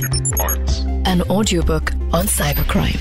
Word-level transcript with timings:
An 0.00 1.20
audiobook 1.30 1.90
on 2.14 2.28
cybercrime. 2.28 3.00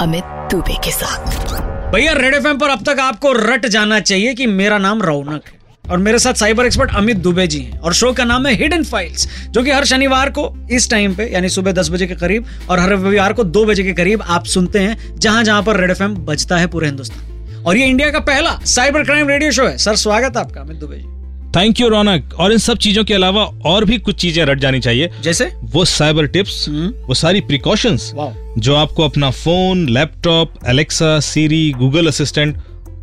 Amit 0.00 0.24
Dubey 0.50 0.74
के 0.84 0.90
साथ. 0.90 1.92
भैया 1.92 2.12
रेड 2.12 2.34
एफ़ 2.34 2.46
पर 2.48 2.68
अब 2.68 2.84
तक 2.84 3.00
आपको 3.00 3.32
रट 3.32 3.66
जाना 3.66 4.00
चाहिए 4.00 4.34
कि 4.34 4.46
मेरा 4.46 4.78
नाम 4.78 5.02
रौनक 5.02 5.42
है। 5.46 5.52
और 5.90 5.98
मेरे 5.98 6.18
साथ 6.18 6.34
साइबर 6.34 6.66
एक्सपर्ट 6.66 6.90
अमित 6.94 7.16
दुबे 7.16 7.46
जी 7.46 7.60
हैं। 7.60 7.78
और 7.78 7.94
शो 7.94 8.12
का 8.12 8.24
नाम 8.24 8.46
है 8.46 8.54
हिडन 8.54 8.84
फाइल्स 8.84 9.28
जो 9.50 9.62
कि 9.62 9.70
हर 9.70 9.84
शनिवार 9.84 10.30
को 10.30 10.68
इस 10.70 10.90
टाइम 10.90 11.14
पे 11.14 11.32
यानी 11.32 11.48
सुबह 11.48 11.72
दस 11.72 11.90
बजे 11.90 12.06
के 12.06 12.14
करीब 12.14 12.46
और 12.70 12.80
हर 12.80 12.88
रविवार 12.88 13.32
को 13.32 13.44
दो 13.44 13.64
बजे 13.64 13.82
के 13.82 13.92
करीब 13.92 14.22
आप 14.22 14.44
सुनते 14.44 14.78
हैं 14.78 15.16
जहाँ 15.16 15.44
जहाँ 15.44 15.62
पर 15.62 15.76
रेड 15.76 15.90
एफ़ 15.90 16.02
बजता 16.02 16.56
है 16.56 16.66
पूरे 16.66 16.86
हिंदुस्तान। 16.86 17.64
और 17.66 17.76
ये 17.76 17.86
इंडिया 17.86 18.10
का 18.10 18.20
पहला 18.20 18.58
साइबर 18.64 19.04
क्राइम 19.04 19.28
रेडियो 19.28 19.50
शो 19.50 19.66
है। 19.66 19.78
सर 19.78 19.96
स्वागत 19.96 20.36
है 20.36 20.42
आपका 20.44 20.60
अमित 20.60 20.76
दुबे 20.76 20.96
जी। 20.96 21.23
थैंक 21.56 21.80
यू 21.80 21.88
रौनक 21.88 22.34
और 22.38 22.52
इन 22.52 22.58
सब 22.58 22.78
चीज़ों 22.78 23.04
के 23.04 23.14
अलावा 23.14 23.44
और 23.66 23.84
भी 23.84 23.98
कुछ 23.98 24.16
चीज़ें 24.16 24.44
रट 24.44 24.58
जानी 24.58 24.80
चाहिए। 24.80 25.10
जैसे? 25.22 25.44
वो 25.64 25.84
साइबर 25.84 26.26
टिप्स 26.26 26.68
हम्म। 26.68 26.88
वो 27.06 27.14
सारी 27.14 27.40
प्रिकॉशंस 27.40 28.12
जो 28.58 28.74
आपको 28.74 29.04
अपना 29.04 29.30
phone 29.30 29.88
laptop 29.88 30.54
Alexa 30.66 31.18
Siri 31.20 31.70
Google 31.72 32.06
assistant 32.06 32.56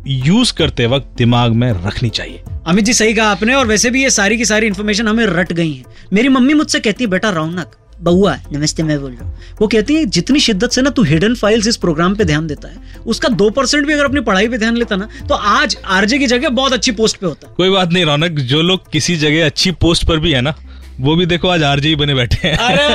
use 0.06 0.52
करते 0.52 0.86
वक्त 0.86 1.08
दिमाग 1.18 1.52
में 1.52 1.70
रखनी 1.86 2.08
चाहिए। 2.08 2.42
अमित 2.66 2.84
जी 2.84 2.92
सही 2.92 3.14
कहा 3.14 3.26
आपने 3.26 3.54
और 3.54 3.66
वैसे 3.66 3.90
भी 3.90 4.02
ये 4.02 4.10
सारी 4.10 4.36
की 4.36 4.44
सारी 4.44 4.66
इन्फॉर्मेशन 4.66 5.08
हमें 5.08 5.24
रट 5.26 5.52
गई 5.52 5.72
है। 5.72 5.84
मेरी 6.12 6.28
मम्मी 6.28 6.54
मुझसे 6.54 6.80
कहती 6.80 7.04
है 7.04 7.10
बेटा 7.10 7.30
रौनक 7.30 7.76
बउआ 8.02 8.34
नमस्ते, 8.52 8.82
मैं 8.82 8.98
बोल 9.00 9.10
रहा 9.10 9.24
हूँ। 9.24 9.56
वो 9.60 9.66
कहती 9.68 9.94
है, 9.94 10.04
जितनी 10.06 10.40
शिद्दत 10.40 10.70
से 10.70 10.82
ना 10.82 10.90
तू 10.90 11.02
हिडन 11.02 11.34
फाइल्स 11.34 11.66
इस 11.66 11.76
प्रोग्राम 11.76 12.14
पे 12.16 12.24
ध्यान 12.24 12.46
देता 12.46 12.68
है, 12.68 12.76
उसका 13.06 13.28
दो 13.30 13.48
परसेंट 13.50 13.86
भी 13.86 13.92
अगर 13.92 14.04
अपनी 14.04 14.20
पढ़ाई 14.20 14.48
पे 14.48 14.58
ध्यान 14.58 14.76
लेता 14.76 14.96
ना 14.96 15.08
तो 15.28 15.34
आज 15.34 15.76
आरजे 15.88 16.18
की 16.18 16.26
जगह 16.26 16.48
बहुत 16.50 16.72
अच्छी 16.72 16.92
पोस्ट 16.92 17.16
पे 17.16 17.26
होता 17.26 17.54
कोई 17.56 17.70
बात 17.70 17.92
नहीं, 17.92 18.04
रौनक, 18.04 18.30
जो 18.32 18.62
लोग 18.62 18.90
किसी 18.92 19.16
जगह 19.16 19.46
अच्छी 19.46 19.70
पोस्ट 19.80 20.06
पर 20.08 20.18
भी 20.18 20.32
है 20.32 20.40
ना 20.40 20.54
वो 21.02 21.16
भी 21.16 21.26
देखो 21.26 21.48
आज 21.48 21.62
आरजे 21.62 21.88
ही 21.88 21.96
बने 21.96 22.14
बैठे 22.14 22.48
हैं। 22.48 22.56
अरे 22.56 22.88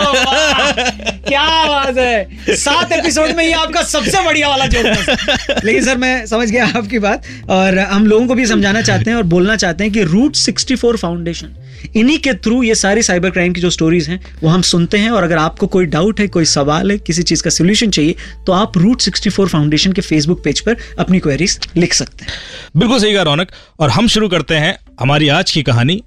क्या 1.28 1.68
बात 1.68 1.98
है। 1.98 2.56
सात 2.56 2.92
एपिसोड 2.92 3.32
में 3.36 3.44
ये 3.46 3.52
आपका 3.52 3.82
सबसे 3.82 4.24
बढ़िया 4.24 4.50
वाला 4.50 4.66
जोक 4.66 5.64
लेकिन 5.66 5.86
सर 5.86 5.98
मैं 5.98 6.26
समझ 6.26 6.50
गया 6.50 6.66
आपकी 6.66 7.00
बात 7.00 7.24
और 7.50 7.80
हम 7.80 8.08
लोगों 8.08 8.28
को 8.28 8.36
भी 8.36 8.46
समझाना 8.46 8.82
चाहते 8.82 9.10
हैं 9.10 9.18
और 9.18 9.24
बोलना 9.24 9.56
चाहते 9.56 9.84
हैं 9.84 9.94
कि 9.94 10.04
रूट 10.04 10.36
64 10.36 10.96
फाउंडेशन 10.96 11.56
इन्हीं 11.96 12.18
के 12.18 12.34
थ्रू 12.34 12.64
ये 12.64 12.76
सारी 12.76 13.02
साइबर 13.02 13.30
क्राइम 13.30 13.54
की 13.54 13.62
जो 13.62 13.70
स्टोरीज 13.70 14.10
हैं 14.10 14.20
वो 14.44 14.50
हम 14.50 14.62
सुनते 14.62 14.98
हैं 14.98 15.10
और 15.10 15.24
अगर 15.24 15.38
आपको 15.38 15.68
कोई 15.68 15.86
डाउट 15.86 16.20
है 16.20 16.28
कोई 16.28 16.46
सवाल 16.46 16.92
है 16.92 16.98
किसी 16.98 17.24
चीज़ 17.24 17.44
का 17.44 17.50
सोल्यूशन 17.50 17.90
चाहिए 17.90 18.16
तो 18.46 18.52
आप 18.52 18.78
रूट 18.78 19.02
64 19.02 19.48
फाउंडेशन 19.48 19.94
के 19.94 20.02
फेसबुक 20.02 20.44
पेज 20.44 20.60
पर 20.60 20.78
अपनी 21.00 21.20
क्वेरीज 21.20 21.60
लिख 21.78 21.94
सकते 21.94 22.26
हैं। 22.26 22.34
बिल्कुल 22.78 23.00
सही 23.00 23.14
कहा 23.14 23.24
रौनक। 23.24 23.52
और 23.80 23.90
हम 23.90 24.08
शुरू 24.08 24.30
करते 24.30 24.56
हैं 24.56 24.78
हमारी 25.00 25.28
आज 25.30 25.52
की 25.52 25.64
कहानी 25.64 26.04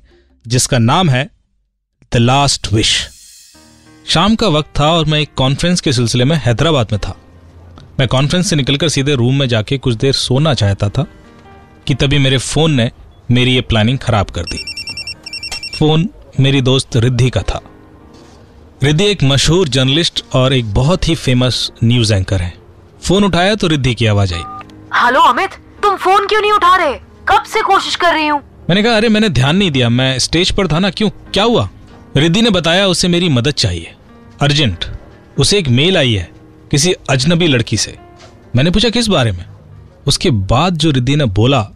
जिसका 0.46 0.78
नाम 0.78 1.10
है 1.10 1.28
द 2.14 2.16
लास्ट 2.16 2.72
विश। 2.72 3.08
शाम 4.06 4.34
का 4.34 4.48
वक्त 4.48 4.80
था 4.80 4.92
और 4.92 5.04
मैं 5.04 5.20
एक 5.20 5.30
कॉन्फ्रेंस 5.36 5.80
के 5.80 5.92
सिलसिले 5.92 6.24
में 6.24 6.36
हैदराबाद 6.36 6.86
में 6.92 7.00
था। 7.00 7.16
मैं 8.00 8.08
कॉन्फ्रेंस 8.08 8.50
से 8.50 8.56
निकलकर 8.56 8.88
सीधे 8.88 9.14
रूम 9.14 9.38
में 9.38 9.48
जाके 9.48 9.78
कुछ 9.78 9.94
देर 9.94 10.12
सोना 10.12 10.54
चाहता 10.54 10.88
था 10.88 11.06
कि 11.86 11.94
तभी 11.94 12.18
मेरे 12.18 12.38
फ़ोन 12.38 12.70
ने 12.70 12.90
मेरी 13.30 13.54
ये 13.54 13.60
प्लानिंग 13.60 13.98
खराब 13.98 14.26
कर 14.26 14.42
दी। 14.42 14.58
फ़ोन 15.78 16.08
मेरी 16.40 16.60
दोस्त 16.60 16.96
रिद्धि 16.96 17.30
का 17.30 17.42
था। 17.42 17.60
रिद्धि 18.82 19.04
एक 19.04 19.22
मशहूर 19.22 19.68
जर्नलिस्ट 19.68 20.24
और 20.32 20.52
एक 20.52 20.74
बहुत 20.74 21.08
ही 21.08 21.14
फ़ेमस 21.14 21.72
न्यूज़ 21.84 22.14
एंकर 22.14 22.40
है। 22.40 22.54
फ़ोन 23.02 23.24
उठाया 23.24 23.54
तो 23.54 23.66
रिद्धि 23.66 23.94
की 23.94 24.06
आवाज़ 24.06 24.34
आई। 24.34 24.42
हेलो 25.04 25.20
अमित 25.20 25.50
तुम 25.82 25.96
फ़ोन 25.96 26.26
क्यों 26.26 26.40
नहीं 26.40 26.52
उठा 26.52 26.76
रहे? 26.76 26.94
कब 27.28 27.42
से 27.46 27.62
कोशिश 27.62 27.96
कर 27.96 28.14
रही 28.14 28.26
हूँ? 28.26 28.40
मैंने 28.70 28.82
कहा 28.82 28.96
अरे 28.96 29.08
मैंने 29.08 29.28
ध्यान 29.28 29.56
नहीं 29.56 29.70
दिया। 29.70 29.88
मैं 29.88 30.18
स्टेज 30.18 30.50
पर 30.50 30.68
था 30.68 30.78
ना 30.78 30.90
क्यों? 30.90 31.10
क्या 31.10 31.44
हुआ? 31.44 31.70
रिद्धि 32.16 32.40
ने 32.42 32.50
बताया 32.50 32.86
उसे 32.86 33.08
मेरी 33.08 33.28
मदद 33.28 33.52
चाहिए। 33.52 33.94
अर्जेंट 34.42 34.84
उसे 35.38 35.58
एक 35.58 35.68
मेल 35.68 35.96
आई 35.96 36.12
है 36.12 36.28
किसी 36.70 36.92
अजनबी 37.10 37.46
लड़की 37.46 37.76
से। 37.76 37.96
मैंने 38.56 38.70
पूछा 38.70 38.88
किस 38.88 39.08
बारे 39.08 39.32
में? 39.32 39.44
उसके 40.06 40.30
बाद 40.30 40.76
जो 40.76 40.90
रिद्धि 40.90 41.16
ने 41.16 41.24
बोला 41.24 41.66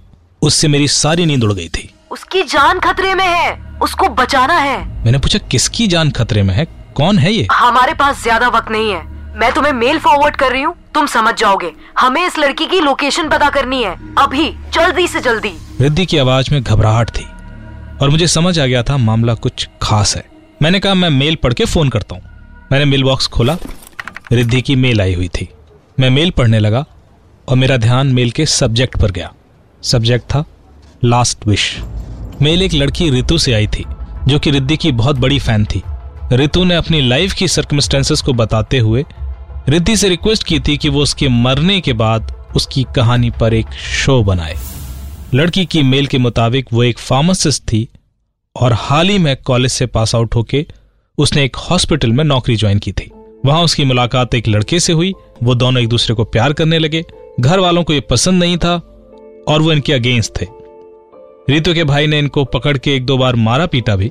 उससे 0.43 0.69
मेरी 0.69 0.89
सारी 0.89 1.27
नींद 1.27 1.45
उड़ 1.45 1.53
गई 1.53 1.69
थी। 1.69 1.89
उसकी 2.11 2.43
जान 2.43 2.81
खतरे 2.81 3.15
में 3.15 3.25
है। 3.25 3.79
उसको 3.83 4.09
बचाना 4.09 4.59
है। 4.59 4.79
मैंने 5.05 5.19
पूछा 5.19 5.39
किसकी 5.51 5.87
जान 5.87 6.11
खतरे 6.11 6.43
में 6.43 6.55
है? 6.55 6.65
कौन 6.95 7.19
है 7.19 7.33
ये? 7.33 7.47
हमारे 7.53 7.95
पास 7.95 8.23
ज़्यादा 8.23 8.49
वक्त 8.49 8.71
नहीं 8.71 8.91
है। 8.93 9.03
मैं 9.39 9.53
तुम्हें 9.53 9.73
मेल 9.73 9.99
फॉरवर्ड 9.99 10.37
कर 10.37 10.53
रही 10.53 10.63
हूँ। 10.63 10.75
तुम 10.95 11.07
समझ 11.07 11.35
जाओगे। 11.35 11.73
हमें 11.99 12.27
इस 12.27 12.39
लड़की 12.39 12.67
की 12.67 12.81
लोकेशन 12.81 13.29
पता 13.29 13.49
करनी 13.51 13.83
है। 13.83 13.95
अभी 14.19 14.51
जल्दी 14.75 15.07
से 15.09 15.21
जल्दी। 15.21 15.53
रिद्धि 15.81 16.07
की 16.07 16.19
आवाज़ 16.19 16.53
में 16.53 16.63
घबराहट 16.63 17.11
थी। 17.11 17.27
और 18.03 18.11
मुझे 18.11 18.27
समझ 18.27 18.59
आ 18.59 18.67
गया 18.67 18.83
था 18.83 18.97
मामला 18.97 19.35
कुछ 19.35 19.69
खास 19.83 20.17
है। 20.17 20.25
मैंने 20.63 20.81
कहा, 20.81 20.95
मैं 20.95 21.11
मेल 21.11 21.35
पढ़ 21.35 21.53
के 21.53 21.65
फ़ोन 21.65 21.89
करता 21.89 22.15
हूँ। 22.15 22.23
मैंने 22.73 22.85
मेल 22.85 23.05
बॉक्स 23.05 23.27
खोला। 23.27 23.57
रिद्धि 24.33 24.61
की 24.63 24.77
मेल 24.77 25.01
आई 25.01 25.15
हुई 25.15 25.29
थी। 25.29 25.49
मैं 26.01 26.11
मेल 26.11 26.31
पढ़ने 26.31 26.59
लगा 26.59 26.85
और 27.49 27.57
मेरा 27.57 27.77
ध्यान 27.77 28.07
मेल 28.07 28.31
के 28.31 28.47
सब्जेक्ट 28.47 29.01
पर 29.01 29.11
गया। 29.11 29.33
सब्जेक्ट 29.83 30.25
था 30.25 30.45
लास्ट 31.05 31.47
विश 31.47 31.81
मेल 32.43 32.63
एक 32.63 32.75
लड़की 32.75 33.11
रितु 33.11 33.39
से 33.39 33.53
आई 33.53 33.67
थी, 33.67 33.85
जो 34.29 34.39
कि 34.39 34.51
रिद्धि 34.51 34.77
की 34.77 34.93
बहुत 34.93 35.17
बड़ी 35.17 35.39
फ़ैन 35.39 35.65
थी। 35.65 35.83
रितु 36.33 36.65
ने 36.65 36.75
अपनी 36.75 37.01
लाइफ 37.01 37.33
की 37.33 37.49
सर्कमस्टेंसेस 37.49 38.21
को 38.21 38.33
बताते 38.33 38.79
हुए 38.79 39.05
रिद्धि 39.69 39.97
से 39.97 40.09
रिक्वेस्ट 40.09 40.43
की 40.43 40.61
थी 40.61 40.77
कि 40.77 40.89
वो 40.89 41.03
उसके 41.03 41.29
मरने 41.29 41.81
के 41.81 41.93
बाद 41.93 42.33
उसकी 42.57 42.87
कहानी 42.97 43.31
पर 43.31 43.55
एक 43.55 43.73
शो 43.73 44.23
बनाए। 44.23 44.55
लड़की 45.35 45.65
की 45.67 45.83
मेल 45.83 46.07
के 46.07 46.19
मुताबिक 46.19 46.67
वो 46.73 46.83
एक 46.85 46.99
फार्मासिस्ट 46.99 47.63
थी 47.63 47.89
और 48.57 48.73
हाल 48.73 49.09
ही 49.09 49.19
में 49.19 49.37
कॉलेज 49.37 49.71
से 49.71 49.87
पास 49.87 50.15
आउट 50.15 50.35
होके 50.35 50.65
उसने 51.19 51.45
एक 51.45 51.57
हॉस्पिटल 51.61 52.13
में 52.13 52.23
नौकरी 52.25 52.57
ज्वाइन 52.57 52.79
की 52.79 52.93
थी। 52.93 53.11
वहाँ 53.47 53.63
उसकी 53.63 53.85
मुलाकात 53.85 54.35
एक 54.35 54.49
लड़के 54.49 54.79
से 54.81 54.93
हुई, 54.93 55.13
वो 55.43 55.55
दोनों 55.55 55.83
एक 55.83 55.89
दूसरे 55.89 56.15
को 56.15 56.25
प्यार 56.25 56.53
करने 56.53 56.79
लगे। 56.79 57.03
घर 57.41 57.59
वालों 57.59 57.83
को 57.85 57.93
ये 57.93 58.01
पसंद 58.01 58.43
नहीं 58.43 58.57
था 58.57 58.75
और 59.49 59.63
वो 59.63 59.73
इनके 59.73 59.93
अगेंस्ट 59.93 60.41
थे। 60.41 60.47
रितु 61.51 61.75
के 61.75 61.85
भाई 61.85 62.07
ने 62.07 62.19
इनको 62.19 62.45
पकड़ 62.45 62.77
के 62.79 62.95
एक 62.95 63.07
दो 63.07 63.19
बार 63.19 63.37
मारा 63.37 63.67
पीटा 63.67 63.97
भी 63.97 64.09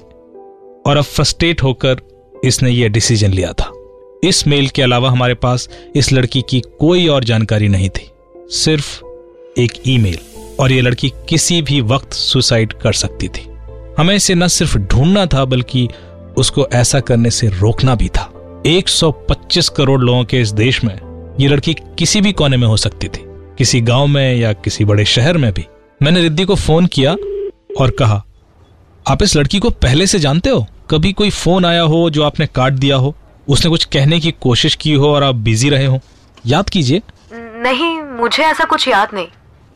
और 0.88 0.98
अब 0.98 1.04
फ्रस्ट्रेट 1.04 1.64
होकर 1.64 2.02
इसने 2.44 2.72
ये 2.72 2.90
डिसीज़न 2.90 3.32
लिया 3.32 3.54
था। 3.54 3.72
इस 4.24 4.46
मेल 4.48 4.68
के 4.68 4.82
अलावा 4.82 5.12
हमारे 5.12 5.34
पास 5.36 5.70
इस 5.96 6.12
लड़की 6.14 6.44
की 6.50 6.62
कोई 6.80 7.08
और 7.08 7.24
जानकारी 7.24 7.68
नहीं 7.68 7.90
थी, 7.90 8.10
सिर्फ़ 8.56 9.02
एक 9.60 9.82
ईमेल। 9.88 10.20
और 10.60 10.72
ये 10.72 10.82
लड़की 10.82 11.14
किसी 11.30 11.62
भी 11.62 11.82
वक्त 11.82 12.14
सुसाइड 12.14 12.74
कर 12.74 12.94
सकती 12.94 13.28
थी। 13.28 13.50
हमें 13.98 14.16
इसे 14.16 14.36
न 14.36 14.48
सिर्फ़ 14.48 14.78
ढूंढना 14.78 15.26
था, 15.26 15.46
बल्कि 15.46 15.90
उसको 16.38 16.68
ऐसा 16.74 17.00
करने 17.00 17.32
से 17.32 17.48
रोकना 17.48 17.96
भी 17.96 18.10
था। 18.10 18.34
125 18.66 19.70
करोड़ 19.70 20.02
लोगों 20.02 20.24
के 20.24 20.42
इस 20.42 20.52
देश 20.52 20.84
में 20.84 20.96
ये 21.40 21.48
लड़की 21.48 21.74
किसी 21.74 22.22
भी 22.22 22.32
कोने 22.32 22.58
में 22.58 22.68
हो 22.68 22.78
सकती 22.78 23.08
थी। 23.08 23.24
किसी 23.58 23.82
गाँव 23.82 24.08
में 24.08 24.36
या 24.36 24.54
किसी 24.54 24.86
बड़े 24.86 25.06
शहर 25.06 25.38
में 25.38 25.54
भी। 25.54 25.66
मैंने 26.02 26.22
रिद्धि 26.22 26.46
को 26.46 26.56
फ़ोन 26.56 26.86
किया 26.86 27.12
और 27.80 27.92
कहा, 27.92 28.26
आप 29.08 29.24
इस 29.24 29.36
लड़की 29.36 29.60
को 29.60 29.70
पहले 29.70 30.08
से 30.08 30.20
जानते 30.20 30.50
हो? 30.50 30.68
कभी 30.90 31.14
कोई 31.14 31.30
फ़ोन 31.30 31.66
आया 31.66 31.82
हो 31.82 32.10
जो 32.10 32.24
आपने 32.24 32.46
काट 32.46 32.74
दिया 32.74 32.96
हो? 32.96 33.16
उसने 33.48 33.70
कुछ 33.70 33.86
कहने 33.86 34.20
की 34.20 34.32
कोशिश 34.32 34.76
की 34.76 34.94
हो 34.94 35.10
और 35.10 35.24
आप 35.24 35.36
बिज़ी 35.36 35.70
रहे 35.70 35.86
हो? 35.86 36.00
याद 36.46 36.70
कीजिए। 36.70 37.02
नहीं, 37.34 38.02
मुझे 38.02 38.44
ऐसा 38.44 38.64
कुछ 38.64 38.88
याद 38.88 39.08
नहीं। 39.14 39.28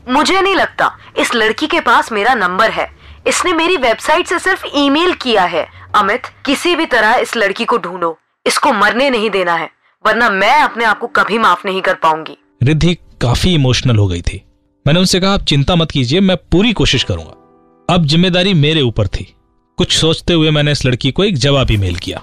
मुझे 0.08 0.40
नहीं 0.40 0.54
लगता। 0.54 0.90
इस 1.18 1.34
लड़की 1.34 1.66
के 1.66 1.80
पास 1.80 2.10
मेरा 2.12 2.34
नंबर 2.34 2.70
है। 2.70 2.88
इसने 3.26 3.52
मेरी 3.52 3.76
वेबसाइट 3.76 4.26
से 4.26 4.38
सिर्फ़ 4.38 4.66
ईमेल 4.76 5.12
किया 5.14 5.44
है। 5.44 5.66
अमित, 5.96 6.26
किसी 6.46 6.74
भी 6.76 6.86
तरह 6.86 7.14
इस 7.14 7.36
लड़की 7.36 7.64
को 7.64 7.78
ढूंढो। 7.78 8.18
इसको 8.46 8.72
मरने 8.72 9.08
नहीं 9.10 9.30
देना 9.30 9.54
है, 9.54 9.70
वरना 10.04 10.28
मैं 10.30 10.54
अपने 10.54 10.84
आप 10.84 10.98
को 10.98 11.06
कभी 11.06 11.38
माफ़ 11.38 11.66
नहीं 11.66 11.80
कर 11.80 11.94
पाऊँगी। 11.94 12.36
रिद्धि 12.62 12.94
काफ़ी 13.20 13.52
इमोशनल 13.54 13.96
हो 13.96 14.06
गई 14.06 14.20
थी। 14.22 14.42
मैंने 14.86 15.00
उनसे 15.00 15.20
कहा, 15.20 15.32
आप 15.32 15.42
चिंता 15.42 15.76
मत 15.76 15.90
कीजिए, 15.90 16.20
मैं 16.20 16.36
पूरी 16.52 16.72
कोशिश 16.72 17.02
करूँगा। 17.02 17.94
अब 17.94 18.06
ज़िम्मेदारी 18.06 18.54
मेरे 18.54 18.80
ऊपर 18.80 19.06
थी। 19.06 19.34
कुछ 19.78 19.92
सोचते 19.92 20.32
हुए 20.32 20.50
मैंने 20.50 20.72
इस 20.72 20.84
लड़की 20.86 21.10
को 21.10 21.24
एक 21.24 21.36
जवाब 21.36 21.70
ईमेल 21.70 21.96
किया। 21.96 22.22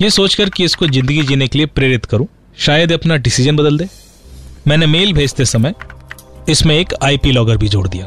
ये 0.00 0.10
सोचकर 0.10 0.50
कि 0.50 0.64
इसको 0.64 0.86
ज़िंदगी 0.86 1.22
जीने 1.22 1.48
के 1.48 1.58
लिए 1.58 1.66
प्रेरित 1.68 2.04
करूँ, 2.04 2.26
शायद 2.58 2.92
अपना 2.92 3.16
डिसीज़न 3.16 3.56
बदल 3.56 3.78
दे। 3.78 3.88
मैंने 4.68 4.86
मेल 4.86 5.12
भेजते 5.12 5.44
समय 5.44 5.74
इसमें 6.48 6.74
एक 6.76 6.94
आईपी 7.02 7.32
लॉगर 7.32 7.56
भी 7.56 7.68
जोड़ 7.68 7.86
दिया, 7.88 8.06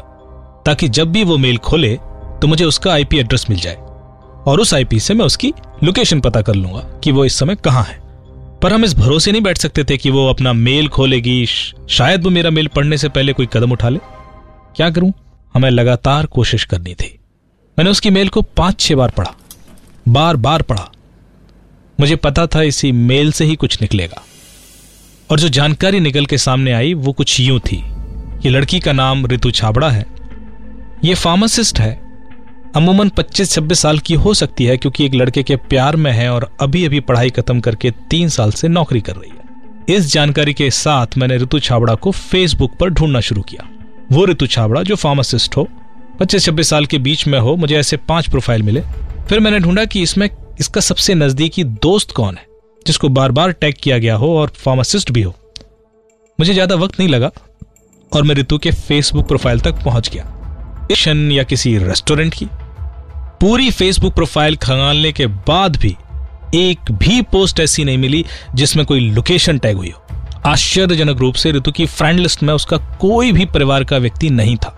ताकि 0.66 0.88
जब 0.88 1.12
भी 1.12 1.24
वो 1.24 1.36
मेल 1.38 1.58
खोले 1.58 1.94
तो 2.40 2.46
मुझे 2.46 2.64
उसका 2.64 2.92
आईपी 2.92 3.18
एड्रेस 3.18 3.46
मिल 3.50 3.58
जाए। 3.58 3.74
और 4.46 4.60
उस 4.60 4.72
आईपी 4.74 4.98
से 5.00 5.14
मैं 5.14 5.26
उसकी 5.26 5.52
लोकेशन 5.84 6.20
पता 6.20 6.42
कर 6.42 6.54
लूँगा 6.54 6.80
कि 7.04 7.12
वो 7.12 7.24
इस 7.24 7.38
समय 7.38 7.54
कहाँ 7.54 7.82
है। 7.84 7.98
पर 8.62 8.72
हम 8.72 8.84
इस 8.84 8.94
भरोसे 8.94 9.32
नहीं 9.32 9.42
बैठ 9.42 9.58
सकते 9.58 9.84
थे 9.84 9.96
कि 9.96 10.10
वो 10.10 10.28
अपना 10.28 10.52
मेल 10.52 10.88
खोलेगी, 10.88 11.46
शायद 11.46 12.24
वो 12.24 12.30
मेरा 12.30 12.50
मेल 12.50 12.68
पढ़ने 12.68 12.98
से 12.98 13.08
पहले 13.08 13.32
कोई 13.32 13.48
कदम 13.52 13.72
उठा 13.72 13.88
ले। 13.88 13.98
क्या 14.76 14.90
करूँ? 14.90 15.12
हमें 15.54 15.70
लगातार 15.70 16.26
कोशिश 16.26 16.64
करनी 16.64 16.94
थी। 16.94 17.18
मैंने 17.78 17.90
उसकी 17.90 18.10
मेल 18.10 18.28
को 18.28 18.42
पाँच 18.42 18.80
छह 18.80 18.94
बार 18.94 19.10
पढ़ा 19.10 19.34
बार 20.08 20.36
बार 20.36 20.62
पढ़ा। 20.62 20.88
मुझे 21.98 22.16
पता 22.16 22.46
था 22.46 22.62
इसी 22.62 22.92
मेल 22.92 23.32
से 23.32 23.44
ही 23.44 23.54
कुछ 23.56 23.80
निकलेगा। 23.82 24.22
और 25.30 25.40
जो 25.40 25.48
जानकारी 25.48 26.00
निकल 26.00 26.26
के 26.26 26.38
सामने 26.38 26.72
आई, 26.72 26.94
वो 26.94 27.12
कुछ 27.12 27.38
यूँ 27.40 27.58
थी। 27.60 27.82
ये 28.46 28.50
लड़की 28.50 28.78
का 28.80 28.92
नाम 28.92 29.24
ऋतु 29.26 29.50
छाबड़ा 29.50 29.88
है। 29.90 30.04
ये 31.04 31.14
फार्मासिस्ट 31.14 31.78
है। 31.80 31.90
अमूमन 32.76 33.08
25-26 33.08 33.80
साल 33.80 33.98
की 33.98 34.14
हो 34.14 34.34
सकती 34.34 34.64
है 34.64 34.76
क्योंकि 34.76 35.04
एक 35.06 35.14
लड़के 35.14 35.42
के 35.42 35.56
प्यार 35.70 35.96
में 35.96 36.10
है 36.12 36.28
और 36.30 36.48
अभी 36.60 36.84
अभी 36.84 37.00
पढ़ाई 37.00 37.30
खत्म 37.30 37.60
करके 37.60 37.90
तीन 38.10 38.28
साल 38.28 38.50
से 38.50 38.68
नौकरी 38.68 39.00
कर 39.00 39.16
रही 39.16 39.30
है। 39.30 39.96
इस 39.96 40.12
जानकारी 40.12 40.54
के 40.54 40.70
साथ 40.70 41.16
मैंने 41.18 41.36
ऋतु 41.36 41.58
छाबड़ा 41.60 41.94
को 41.94 42.10
फेसबुक 42.10 42.76
पर 42.80 42.90
ढूंढना 42.90 43.20
शुरू 43.20 43.42
किया। 43.42 43.68
वो 44.12 44.26
ऋतु 44.26 44.46
छाबड़ा, 44.46 44.82
जो 44.82 44.96
फार्मासिस्ट 44.96 45.56
हो 45.56 45.68
पच्चीस 46.20 46.44
छब्बीस 46.44 46.68
साल 46.68 46.86
के 46.86 46.98
बीच 46.98 47.26
में 47.26 47.38
हो, 47.38 47.56
मुझे 47.56 47.76
ऐसे 47.76 47.96
पाँच 47.98 48.28
प्रोफ़ाइल 48.28 48.62
मिले। 48.62 48.82
फिर 49.28 49.40
मैंने 49.40 49.58
ढूंढा 49.58 49.84
कि 49.84 50.02
इसमें 50.02 50.28
इसका 50.60 50.80
सबसे 50.82 51.14
नजदीकी 51.14 51.64
दोस्त 51.64 52.12
कौन 52.12 52.36
है, 52.36 52.46
जिसको 52.86 53.08
बार 53.08 53.32
बार 53.32 53.52
टैग 53.52 53.74
किया 53.82 53.98
गया 53.98 54.16
हो 54.16 54.36
और 54.38 54.52
फार्मासिस्ट 54.56 55.10
भी 55.10 55.22
हो। 55.22 55.34
मुझे 56.38 56.52
ज़्यादा 56.52 56.74
वक्त 56.74 56.98
नहीं 57.00 57.08
लगा। 57.08 57.30
और 58.12 58.22
मैं 58.22 58.34
ऋतु 58.34 58.58
के 58.58 58.70
फेसबुक 58.70 59.28
प्रोफ़ाइल 59.28 59.60
तक 59.60 59.72
पहुँच 59.72 60.08
गया। 60.08 60.32
या 61.32 61.42
किसी 61.42 61.78
रेस्टोरेंट 61.78 62.34
की। 62.34 62.46
पूरी 63.40 63.70
फेसबुक 63.70 64.14
प्रोफ़ाइल 64.14 64.56
खंगालने 64.56 65.12
के 65.12 65.26
बाद 65.26 65.76
भी 65.76 65.96
एक 66.54 66.92
भी 66.92 67.22
पोस्ट 67.22 67.60
ऐसी 67.60 67.84
नहीं 67.84 67.98
मिली 67.98 68.24
जिसमें 68.54 68.86
कोई 68.86 69.00
लोकेशन 69.00 69.58
टैग 69.58 69.76
हुई 69.76 69.90
हो। 69.90 70.02
आश्चर्यजनक 70.46 71.18
रूप 71.18 71.34
से 71.34 71.52
ऋतु 71.52 71.72
की 71.72 71.86
फ्रेंड 71.86 72.20
लिस्ट 72.20 72.42
में 72.42 72.54
उसका 72.54 72.76
कोई 72.76 73.32
भी 73.32 73.44
परिवार 73.44 73.84
का 73.84 73.96
व्यक्ति 73.96 74.30
नहीं 74.30 74.56
था। 74.56 74.70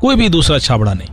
कोई 0.00 0.16
भी 0.16 0.28
दूसरा 0.28 0.58
छाबड़ा 0.58 0.94
नहीं। 0.94 1.08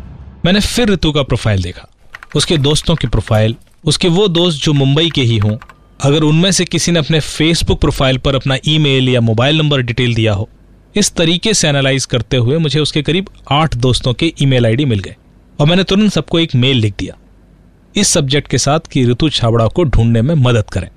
मैंने 0.45 0.59
फिर 0.59 0.89
ऋतु 0.89 1.11
का 1.11 1.23
प्रोफ़ाइल 1.23 1.63
देखा। 1.63 1.87
उसके 2.35 2.57
दोस्तों 2.57 2.95
की 2.95 3.07
प्रोफ़ाइल 3.07 3.55
उसके 3.85 4.07
वो 4.07 4.27
दोस्त 4.27 4.63
जो 4.63 4.73
मुंबई 4.73 5.09
के 5.09 5.21
ही 5.21 5.37
हों। 5.37 5.57
अगर 6.01 6.23
उनमें 6.23 6.51
से 6.51 6.65
किसी 6.65 6.91
ने 6.91 6.99
अपने 6.99 7.19
फेसबुक 7.19 7.81
प्रोफ़ाइल 7.81 8.17
पर 8.17 8.35
अपना 8.35 8.57
ईमेल 8.67 9.09
या 9.09 9.21
मोबाइल 9.21 9.57
नंबर 9.57 9.81
डिटेल 9.81 10.15
दिया 10.15 10.33
हो 10.33 10.49
इस 10.95 11.11
तरीके 11.11 11.53
से 11.53 11.67
एनालाइज 11.67 12.05
करते 12.05 12.37
हुए 12.37 12.57
मुझे 12.57 12.79
उसके 12.79 13.01
करीब 13.01 13.29
आठ 13.51 13.75
दोस्तों 13.75 14.13
के 14.13 14.33
ईमेल 14.41 14.65
आईडी 14.65 14.85
मिल 14.85 14.99
गए 14.99 15.15
और 15.59 15.67
मैंने 15.67 15.83
तुरंत 15.83 16.11
सबको 16.11 16.39
एक 16.39 16.55
मेल 16.55 16.77
लिख 16.77 16.93
दिया। 16.99 17.15
इस 17.95 18.07
सब्जेक्ट 18.07 18.47
के 18.47 18.57
साथ 18.57 18.79
कि 18.79 19.05
ऋतु 19.05 19.29
छाबड़ा 19.29 19.67
को 19.67 19.83
ढूँढने 19.83 20.21
में 20.21 20.33
मदद 20.35 20.69
करें। 20.69 20.89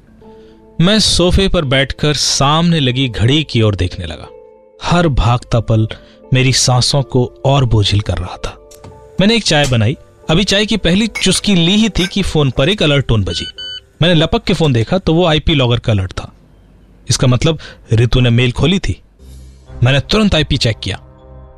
मैं 0.81 0.99
सोफे 0.99 1.49
पर 1.49 1.65
बैठकर 1.65 2.15
सामने 2.15 2.81
लगी 2.81 3.09
घड़ी 3.09 3.43
की 3.45 3.62
ओर 3.62 3.75
देखने 3.75 4.06
लगा। 4.06 4.29
हर 4.83 5.09
भागता 5.09 5.61
पल 5.61 5.89
मेरी 6.35 6.53
सांसों 6.53 7.03
को 7.03 7.25
और 7.45 7.65
बोझिल 7.65 8.00
कर 8.00 8.19
रहा 8.19 8.37
था। 8.37 8.56
मैंने 9.21 9.37
एक 9.37 9.45
चाय 9.45 9.67
बनाई। 9.67 9.97
अभी 10.31 10.45
चाय 10.45 10.67
की 10.67 10.77
पहली 10.77 11.06
चुस्की 11.23 11.55
ली 11.55 11.77
ही 11.77 11.89
थी 11.89 12.06
कि 12.06 12.23
फ़ोन 12.23 12.50
पर 12.50 12.69
एक 12.69 12.83
अलर्ट 12.83 13.06
टोन 13.06 13.25
बजी। 13.25 13.47
मैंने 14.03 14.15
लपक 14.15 14.45
के 14.45 14.55
फ़ोन 14.55 14.73
देखा 14.73 14.99
तो 14.99 15.15
वो 15.15 15.27
आईपी 15.27 15.55
लॉगर 15.55 15.79
का 15.79 15.93
अलर्ट 15.93 16.12
था। 16.12 16.33
इसका 17.11 17.27
मतलब 17.27 17.59
ऋतु 17.93 18.21
ने 18.21 18.31
मेल 18.31 18.53
खोली 18.53 18.79
थी। 18.79 19.00
मैंने 19.85 20.01
तुरंत 20.01 20.35
आईपी 20.35 20.57
चेक 20.57 20.79
किया। 20.79 20.97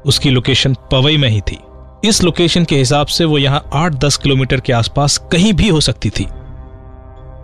उसकी 0.06 0.30
लोकेशन 0.30 0.74
पवई 0.92 1.16
में 1.16 1.28
ही 1.28 1.40
थी। 1.40 1.58
इस 2.04 2.22
लोकेशन 2.24 2.64
के 2.64 2.76
हिसाब 2.76 3.06
से 3.06 3.24
वो 3.24 3.38
यहाँ 3.38 3.64
आठ 3.72 3.94
दस 3.94 4.16
किलोमीटर 4.16 4.60
के 4.60 4.72
आसपास 4.72 5.18
कहीं 5.32 5.52
भी 5.52 5.68
हो 5.68 5.80
सकती 5.80 6.10
थी। 6.10 6.26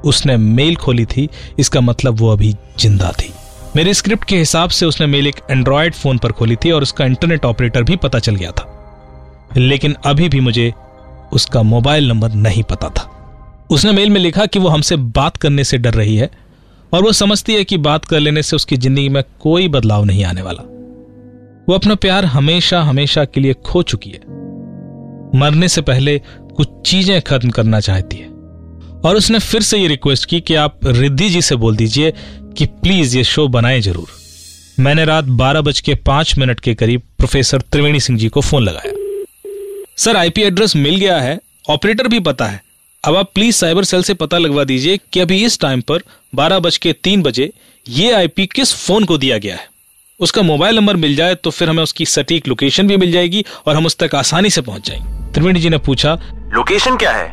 उसने 0.05 0.37
मेल 0.37 0.76
खोली 0.76 1.05
थी, 1.05 1.28
इसका 1.58 1.81
मतलब 1.81 2.19
वो 2.19 2.32
अभी 2.32 2.55
ज़िंदा 2.78 3.12
थी। 3.12 3.32
मेरे 3.76 3.94
स्क्रिप्ट 3.94 4.25
के 4.25 4.38
हिसाब 4.38 4.70
से 4.70 4.87
उसने 4.87 5.06
मेल 5.06 5.26
एक 5.26 5.40
एंड्रॉयड 5.50 5.94
फ़ोन 5.94 6.19
पर 6.19 6.32
खोली 6.32 6.56
थी 6.56 6.70
और 6.70 6.82
उसका 6.82 7.05
इंटरनेट 7.05 7.44
ऑपरेटर 7.44 7.82
भी 7.82 7.96
पता 7.96 8.19
चल 8.19 8.34
गया 8.34 8.50
था। 8.50 8.72
लेकिन 9.56 9.96
अभी 10.06 10.29
भी 10.29 10.40
मुझे 10.40 10.72
उसका 11.32 11.62
मोबाइल 11.62 12.08
नंबर 12.08 12.32
नहीं 12.32 12.62
पता 12.62 12.88
था। 12.88 13.11
उसने 13.70 13.93
मेल 13.93 14.11
में 14.11 14.20
लिखा 14.20 14.46
कि 14.46 14.58
वो 14.58 14.69
हमसे 14.69 14.96
बात 14.96 15.37
करने 15.37 15.64
से 15.64 15.79
डर 15.79 15.94
रही 15.94 16.17
है। 16.17 16.31
और 16.92 17.02
वो 17.02 17.12
समझती 17.12 17.54
है 17.54 17.64
कि 17.64 17.76
बात 17.78 18.04
कर 18.04 18.20
लेने 18.20 18.42
से 18.42 18.56
उसकी 18.56 18.76
ज़िंदगी 18.76 19.08
में 19.08 19.22
कोई 19.40 19.68
बदलाव 19.68 20.04
नहीं 20.04 20.24
आने 20.24 20.42
वाला। 20.42 20.62
वो 21.68 21.74
अपना 21.74 21.94
प्यार 21.94 22.24
हमेशा 22.24 22.80
हमेशा 22.82 23.24
के 23.24 23.40
लिए 23.40 23.54
खो 23.64 23.82
चुकी 23.82 24.10
है। 24.10 24.20
मरने 25.40 25.68
से 25.68 25.82
पहले 25.82 26.18
कुछ 26.56 26.68
चीज़ें 26.86 27.20
खत्म 27.22 27.50
करना 27.50 27.80
चाहती 27.80 28.16
है। 28.16 28.28
और 29.04 29.16
उसने 29.16 29.38
फिर 29.38 29.62
से 29.62 29.78
ये 29.78 29.88
रिक्वेस्ट 29.88 30.28
की 30.28 30.40
कि 30.40 30.54
आप 30.54 30.80
रिद्धि 30.86 31.28
जी 31.30 31.42
से 31.42 31.56
बोल 31.56 31.76
दीजिए 31.76 32.12
कि 32.58 32.66
प्लीज़ 32.66 33.16
ये 33.16 33.24
शो 33.24 33.48
बनाए 33.48 33.80
ज़रूर। 33.80 34.08
मैंने 34.80 35.04
रात 35.04 35.24
बारह 35.24 35.60
बज 35.60 35.80
के 35.80 35.94
पाँच 35.94 36.36
मिनट 36.38 36.60
के 36.60 36.74
करीब 36.74 37.02
प्रोफेसर 37.18 37.60
त्रिवेणी 37.60 38.00
सिंह 38.00 38.18
जी 38.18 38.28
को 38.28 38.40
फ़ोन 38.40 38.62
लगाया। 38.62 38.92
सर, 39.96 40.16
आईपी 40.16 40.42
एड्रेस 40.42 40.76
मिल 40.76 40.96
गया 40.96 41.18
है, 41.20 41.38
ऑपरेटर 41.70 42.08
भी 42.08 42.20
पता 42.20 42.46
है। 42.46 42.60
अब 43.06 43.17
आप 43.17 43.31
प्लीज़ 43.35 43.56
साइबर 43.56 43.85
सेल 43.85 44.03
से 44.03 44.14
पता 44.14 44.38
लगवा 44.38 44.62
दीजिए 44.64 44.99
कि 45.12 45.20
अभी 45.20 45.44
इस 45.44 45.58
टाइम 45.61 45.81
पर 45.81 46.03
बारह 46.35 46.58
बज 46.58 46.76
के 46.76 46.93
तीन 46.93 47.23
बजे 47.23 47.50
ये 47.87 48.11
आईपी 48.12 48.47
किस 48.47 48.75
फ़ोन 48.76 49.05
को 49.05 49.19
दिया 49.19 49.37
गया 49.38 49.55
है। 49.56 49.69
उसका 50.20 50.43
मोबाइल 50.43 50.76
नंबर 50.76 50.97
मिल 50.97 51.14
जाए 51.17 51.35
तो 51.35 51.50
फिर 51.50 51.69
हमें 51.69 51.82
उसकी 51.82 52.06
सटीक 52.06 52.49
लोकेशन 52.49 52.88
भी 52.88 52.97
मिल 52.97 53.12
जाएगी 53.12 53.44
और 53.67 53.76
हम 53.76 53.87
उस 53.87 53.97
तक 53.99 54.14
आसानी 54.14 54.50
से 54.50 54.61
पहुँच 54.61 54.88
जाएँगे। 54.88 55.32
त्रिवेणी 55.32 55.61
जी 55.61 55.69
ने 55.69 55.79
पूछा 55.79 56.19
लोकेशन 56.53 56.97
क्या 56.97 57.12
है? 57.12 57.29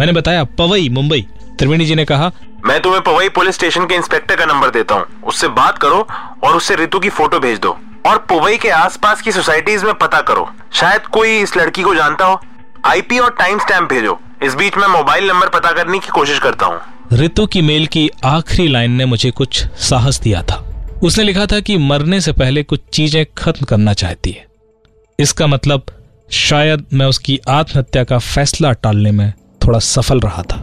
मैंने 0.00 0.12
बताया 0.12 0.44
पवई 0.58 0.88
मुंबई। 0.88 1.26
त्रिवेणी 1.58 1.86
जी 1.86 1.94
ने 1.94 2.04
कहा 2.04 2.32
मैं 2.64 2.80
तुम्हें 2.82 3.02
पवई 3.02 3.28
पुलिस 3.28 3.54
स्टेशन 3.54 3.86
के 3.86 3.94
इंस्पेक्टर 3.94 4.36
का 4.36 4.44
नंबर 4.44 4.70
देता 4.70 4.94
हूँ। 4.94 5.22
उससे 5.26 5.48
बात 5.48 5.78
करो 5.78 6.06
और 6.44 6.56
उससे 6.56 6.76
ऋतु 6.76 6.98
की 6.98 7.08
फ़ोटो 7.10 7.38
भेज 7.38 7.58
दो। 7.58 7.78
और 8.06 8.18
पवई 8.30 8.56
के 8.56 8.68
आसपास 8.70 9.22
की 9.22 9.32
सोसाइटीज 9.32 9.84
में 9.84 9.94
पता 9.94 10.20
करो। 10.20 10.50
शायद 10.72 11.06
कोई 11.06 11.38
इस 11.38 11.56
लड़की 11.56 11.82
को 11.82 11.94
जानता 11.94 12.24
हो। 12.24 12.40
आईपी 12.86 13.18
और 13.18 13.30
टाइम 13.30 13.58
स्टैम्प 13.58 13.90
भेजो। 13.90 14.18
इस 14.42 14.54
बीच 14.54 14.76
में 14.76 14.86
मोबाइल 14.88 15.28
नंबर 15.28 15.48
पता 15.48 15.72
करने 15.72 15.98
की 15.98 16.08
कोशिश 16.08 16.38
करता 16.38 16.66
हूँ। 16.66 16.80
ऋतु 17.14 17.46
की 17.46 17.62
मेल 17.62 17.86
की 17.86 18.08
आखिरी 18.24 18.68
लाइन 18.68 18.92
ने 18.92 19.04
मुझे 19.04 19.30
कुछ 19.30 19.64
साहस 19.80 20.20
दिया 20.20 20.42
था। 20.42 20.64
उसने 21.02 21.24
लिखा 21.24 21.46
था 21.46 21.60
कि 21.60 21.76
मरने 21.78 22.20
से 22.20 22.32
पहले 22.32 22.62
कुछ 22.62 22.80
चीज़ें 22.92 23.24
खत्म 23.38 23.64
करना 23.64 23.92
चाहती 23.94 24.30
है। 24.30 24.46
इसका 25.18 25.46
मतलब 25.46 25.86
शायद 26.30 26.84
मैं 26.92 27.06
उसकी 27.06 27.38
आत्महत्या 27.48 28.04
का 28.04 28.18
फैसला 28.18 28.72
टालने 28.72 29.10
में 29.10 29.32
थोड़ा 29.60 29.78
सफल 29.78 30.20
रहा 30.20 30.42
था। 30.42 30.56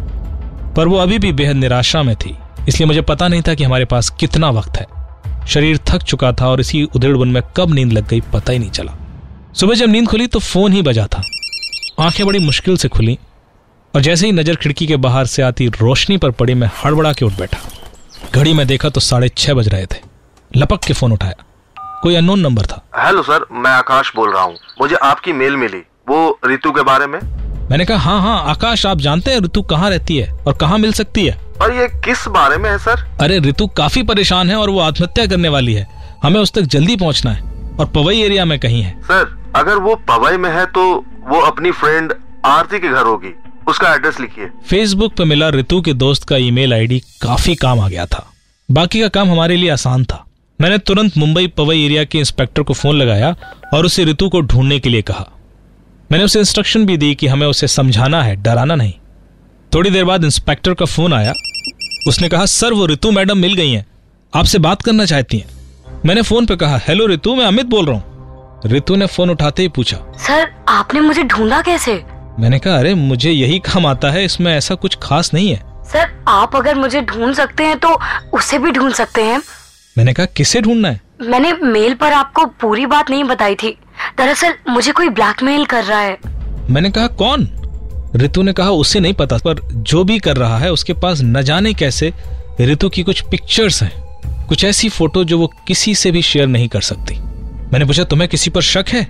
पर 0.78 0.88
वो 0.88 0.98
अभी 0.98 1.20
भी 1.20 1.32
बेहद 1.34 1.56
निराशा 1.56 2.04
में 2.04 2.16
थी, 2.16 2.36
इसलिए 2.68 2.88
मुझे 2.88 3.02
पता 3.04 3.28
नहीं 3.28 3.42
था 3.42 3.54
कि 3.54 3.64
हमारे 3.64 3.86
पास 3.86 4.10
कितना 4.10 4.50
वक्त 4.50 4.78
है। 4.78 4.88
शरीर 5.48 5.80
थक 5.88 6.04
चुका 6.04 6.32
था 6.32 6.50
और 6.50 6.60
इसी 6.60 6.84
उधेड़बुन 6.96 7.32
में 7.32 7.42
कब 7.58 7.74
नींद 7.74 7.94
लग 7.94 8.08
गई 8.08 8.22
पता 8.34 8.54
ही 8.54 8.60
नहीं 8.60 8.72
चला। 8.72 8.98
सुबह 9.54 9.76
जब 9.76 9.90
नींद 9.90 10.08
खुली 10.08 10.28
तो 10.28 10.40
फ़ोन 10.40 10.74
ही 10.74 10.82
बजा 10.82 11.08
था। 11.08 11.22
आँखें 12.00 12.26
बड़ी 12.26 12.40
मुश्किल 12.40 12.78
से 12.78 12.88
खुली 12.88 13.18
और 13.94 14.02
जैसे 14.02 14.26
ही 14.26 14.32
नज़र 14.32 14.56
खिड़की 14.56 14.88
के 14.88 14.96
बाहर 14.96 15.26
से 15.26 15.42
आती 15.42 15.68
रोशनी 15.82 16.18
पर 16.18 16.32
पड़ी 16.32 16.54
मैं 16.54 16.70
हड़बड़ा 16.84 17.12
के 17.14 17.26
उठ 17.26 17.34
बैठा। 17.34 17.58
घड़ी 18.36 18.54
में 18.54 18.66
देखा 18.68 18.90
तो 18.90 19.00
साढ़े 19.00 19.30
छह 19.30 19.54
बज 19.54 19.68
रहे 19.68 19.86
थे। 19.86 20.00
लपक 20.52 20.84
के 20.84 20.94
फ़ोन 20.94 21.12
उठाया। 21.12 21.44
कोई 22.02 22.16
अननोन 22.16 22.40
नंबर 22.40 22.66
था। 22.66 22.82
हेलो 22.98 23.24
सर 23.24 23.46
मैं 23.52 23.72
आकाश 23.72 24.12
बोल 24.16 24.34
रहा 24.34 24.44
हूँ। 24.44 24.58
मुझे 24.82 24.96
आपकी 24.96 25.34
मेल 25.34 25.56
मिली। 25.58 25.78
वो 26.10 26.40
ऋतु 26.46 26.72
के 26.72 26.84
बारे 26.84 27.08
में? 27.08 27.20
मैंने 27.72 27.86
कहा 27.86 27.98
हाँ 27.98 28.22
हाँ 28.22 28.44
आकाश 28.50 28.86
आप 28.86 28.98
जानते 28.98 29.32
हैं 29.32 29.40
ऋतु 29.40 29.62
कहाँ 29.62 29.90
रहती 29.90 30.18
है 30.18 30.30
और 30.48 30.58
कहाँ 30.58 30.78
मिल 30.78 30.94
सकती 30.94 31.26
है? 31.26 31.40
और 31.62 31.74
ये 31.74 31.88
किस 32.06 32.28
बारे 32.28 32.58
में 32.58 32.70
है 32.70 32.78
सर? 32.78 33.08
अरे 33.22 33.40
ऋतु 33.40 33.68
काफ़ी 33.68 34.04
परेशान 34.04 34.50
है 34.50 34.56
और 34.56 34.70
वो 34.70 34.80
आत्महत्या 34.80 35.28
करने 35.28 35.50
वाली 35.50 35.74
है। 35.74 35.88
हमें 36.24 36.40
उस 36.42 36.54
तक 36.54 36.62
जल्दी 36.62 36.96
पहुँचना 36.96 37.32
है 37.32 37.42
और 37.80 37.86
पवई 37.86 38.22
एरिया 38.22 38.46
में 38.46 38.60
कहीं 38.60 38.82
है। 38.84 39.00
सर 39.02 39.36
अगर 39.56 39.78
वो 39.78 39.96
पवई 40.10 40.38
में 40.38 40.50
है 40.50 40.66
तो 40.66 41.06
वो 41.28 41.40
अपनी 41.40 41.72
फ्रेंड 41.72 42.14
आरती 42.46 42.80
के 42.80 42.88
घर 42.88 43.06
होगी। 43.06 43.34
उसका 43.68 43.94
एड्रेस 43.94 44.20
लिखिए। 44.20 44.46
फेसबुक 44.46 45.14
पे 45.14 45.24
मिला 45.24 45.50
रितु 45.50 45.82
के 45.82 45.94
दोस्त 45.94 46.24
का 46.24 46.38
ईमेल 46.38 46.74
आईडी 46.74 47.00
काफ़ी 47.00 47.56
काम 47.56 47.80
आ 47.80 47.90
गया 47.90 48.06
था। 48.06 48.34
बाकी 48.72 49.02
का 49.02 49.08
काम 49.08 49.32
हमारे 49.32 49.56
लिए 49.56 49.70
आसान 49.70 50.04
था। 50.04 50.26
मैंने 50.62 50.78
तुरंत 50.78 51.18
मुंबई 51.18 51.48
पवई 51.48 51.86
एरिया 51.86 52.04
के 52.04 52.20
इंस्पेक्टर 52.20 52.64
को 52.64 52.74
फ़ोन 52.74 52.96
लगाया 52.96 53.36
और 53.74 53.86
उसे 53.86 54.06
ऋतु 54.06 54.30
को 54.30 54.42
ढूँढने 54.42 54.80
के 54.80 54.90
लिए 54.90 55.02
कहा। 55.02 55.28
मैंने 56.12 56.26
उसे 56.26 56.40
इंस्ट्रक्शन 56.40 56.86
भी 56.86 56.98
दी 56.98 57.16
कि 57.16 57.28
हमें 57.28 57.48
उसे 57.48 57.68
समझाना 57.68 58.24
है, 58.24 58.36
डराना 58.36 58.76
नहीं। 58.76 58.94
थोड़ी 59.74 59.90
देर 59.90 60.06
बाद 60.06 60.24
इंस्पेक्टर 60.24 60.74
का 60.74 60.86
फ़ोन 60.86 61.14
आया। 61.14 61.34
उसने 62.08 62.30
कहा, 62.30 62.46
सर, 62.46 62.74
वो 62.74 62.88
ऋतु 62.88 63.12
मैडम 63.12 63.38
मिल 63.38 63.54
गई 63.54 63.72
हैं। 63.72 63.86
आपसे 64.36 64.58
बात 64.58 64.82
करना 64.82 65.06
चाहती 65.06 65.38
हैं। 65.38 65.48
मैंने 66.06 66.22
फ़ोन 66.22 66.46
पर 66.46 66.56
कहा, 66.56 66.80
हेलो 66.88 67.08
ऋतु 67.08 67.36
मैं 67.36 67.46
अमित 67.46 67.66
बोल 67.66 67.86
रहा 67.86 67.96
हूँ। 67.96 68.15
ऋतु 68.66 68.96
ने 68.96 69.06
फ़ोन 69.06 69.30
उठाते 69.30 69.62
ही 69.62 69.68
पूछा 69.68 69.98
सर 70.18 70.52
आपने 70.70 71.00
मुझे 71.00 71.24
ढूंढा 71.24 71.62
कैसे? 71.62 71.94
मैंने 72.40 72.60
कहा 72.60 72.78
अरे 72.78 72.94
मुझे 72.94 73.32
यही 73.32 73.60
काम 73.60 73.86
आता 73.86 74.12
है 74.12 74.24
इसमें 74.26 74.52
ऐसा 74.54 74.76
कुछ 74.76 74.98
खास 75.04 75.34
नहीं 75.34 75.50
है। 75.50 75.58
सर 75.84 76.12
आप 76.28 76.56
अगर 76.56 76.76
मुझे 76.76 77.02
ढूंढ 77.02 77.34
सकते 77.34 77.64
हैं 77.64 77.78
तो 77.80 77.98
उसे 78.34 78.58
भी 78.60 78.72
ढूंढ 78.72 78.94
सकते 78.94 79.24
हैं। 79.24 79.42
मैंने 79.98 80.14
कहा 80.14 80.26
किसे 80.26 80.62
ढूंढना 80.62 80.90
है? 80.90 81.02
मैंने 81.22 81.54
मेल 81.54 81.94
पर 81.94 82.14
आपको 82.14 82.46
पूरी 82.62 82.86
बात 82.86 83.10
नहीं 83.10 83.24
बताई 83.24 83.56
थी। 83.56 83.78
दरअसल 84.18 84.56
मुझे 84.70 84.92
कोई 84.92 85.10
ब्लैकमेल 85.10 85.66
कर 85.66 85.84
रहा 85.84 86.00
है। 86.00 86.18
मैंने 86.70 86.90
कहा 86.90 87.08
कौन? 87.08 87.48
ऋतु 88.16 88.42
ने 88.44 88.54
कहा 88.54 88.70
उसे 88.72 89.00
नहीं 89.00 89.14
पता 89.14 89.38
पर 89.38 89.60
जो 89.74 90.04
भी 90.04 90.20
कर 90.20 90.38
रहा 90.38 90.58
है 90.58 90.72
उसके 90.72 90.94
पास 90.94 91.22
न 91.24 91.42
जाने 91.42 91.74
कैसे 91.74 92.12
ऋतु 92.62 92.90
की 92.90 93.04
कुछ 93.04 93.22
पिक्चर्स 93.22 93.82
हैं। 93.84 93.92
कुछ 94.48 94.64
ऐसी 94.66 94.90
फ़ोटो 94.90 95.24
जो 95.24 95.40
वो 95.40 95.48
किसी 95.68 95.96
से 95.96 96.12
भी 96.12 96.22
शेयर 96.22 96.48
नहीं 96.48 96.68
कर 96.68 96.82
सकती। 96.82 97.20
मैंने 97.72 97.86
पूछा 97.86 98.04
तुम्हें 98.04 98.30
किसी 98.30 98.50
पर 98.50 98.62
शक 98.62 98.90
है? 98.90 99.02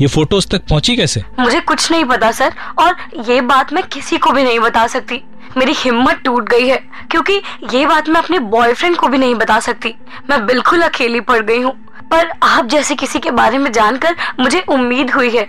ये 0.00 0.06
फ़ोटोज़ 0.06 0.46
तक 0.48 0.62
पहुँची 0.68 0.96
कैसे? 0.96 1.22
मुझे 1.40 1.60
कुछ 1.60 1.90
नहीं 1.90 2.04
पता 2.04 2.30
सर 2.32 2.54
और 2.78 2.96
ये 3.28 3.40
बात 3.42 3.72
मैं 3.72 3.82
किसी 3.88 4.18
को 4.18 4.30
भी 4.30 4.42
नहीं 4.42 4.58
बता 4.60 4.86
सकती। 4.86 5.20
मेरी 5.56 5.72
हिम्मत 5.76 6.20
टूट 6.24 6.48
गई 6.48 6.66
है 6.68 6.76
क्योंकि 7.10 7.40
ये 7.74 7.84
बात 7.86 8.08
मैं 8.08 8.20
अपने 8.20 8.38
बॉयफ्रेंड 8.38 8.96
को 8.96 9.08
भी 9.08 9.18
नहीं 9.18 9.34
बता 9.34 9.58
सकती। 9.60 9.94
मैं 10.30 10.44
बिल्कुल 10.46 10.82
अकेली 10.82 11.20
पड़ 11.20 11.40
गई 11.42 11.60
हूँ। 11.62 11.72
पर 12.10 12.30
आप 12.42 12.66
जैसे 12.66 12.94
किसी 12.94 13.18
के 13.18 13.30
बारे 13.30 13.58
में 13.58 13.70
जानकर 13.72 14.16
मुझे 14.40 14.60
उम्मीद 14.68 15.10
हुई 15.10 15.30
है। 15.30 15.46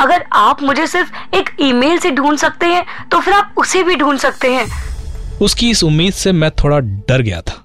अगर 0.00 0.24
आप 0.32 0.62
मुझे 0.62 0.86
सिर्फ़ 0.86 1.36
एक 1.36 1.50
ईमेल 1.60 1.98
से 1.98 2.10
ढूंढ 2.10 2.38
सकते 2.38 2.66
हैं 2.66 2.84
तो 3.08 3.20
फिर 3.20 3.34
आप 3.34 3.54
उसे 3.56 3.82
भी 3.82 3.96
ढूंढ 3.96 4.18
सकते 4.18 4.52
हैं। 4.52 4.66
उसकी 5.40 5.70
इस 5.70 5.82
उम्मीद 5.84 6.12
से 6.12 6.32
मैं 6.32 6.50
थोड़ा 6.54 6.78
डर 6.78 7.22
गया 7.22 7.40
था 7.40 7.62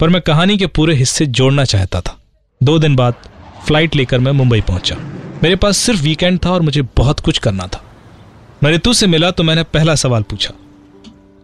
पर 0.00 0.08
मैं 0.08 0.22
कहानी 0.22 0.56
के 0.58 0.66
पूरे 0.68 0.94
हिस्से 0.94 1.26
जोड़ना 1.28 1.64
चाहता 1.64 2.00
था। 2.00 2.18
दो 2.60 2.78
दिन 2.78 2.96
बाद 2.96 3.14
फ़्लाइट 3.66 3.96
लेकर 3.96 4.18
मैं 4.18 4.32
मुंबई 4.32 4.60
पहुँचा। 4.60 4.96
मेरे 5.42 5.56
पास 5.56 5.76
सिर्फ़ 5.76 6.02
वीकेंड 6.02 6.38
था 6.44 6.50
और 6.50 6.62
मुझे 6.62 6.82
बहुत 6.96 7.20
कुछ 7.20 7.38
करना 7.38 7.66
था। 7.66 7.82
मैं 8.62 8.70
रितु 8.70 8.92
से 8.92 9.06
मिला 9.06 9.30
तो 9.30 9.42
मैंने 9.42 9.62
पहला 9.64 9.94
सवाल 9.96 10.22
पूछा, 10.22 10.52